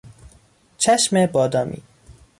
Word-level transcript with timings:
چشم 0.77 1.25
بادامی 1.25 1.81